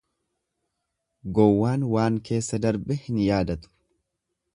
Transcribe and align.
Gowwaan 1.39 1.85
waan 1.95 2.17
keessa 2.29 2.61
darbe 2.65 2.99
hin 3.05 3.21
yaadatu. 3.27 3.71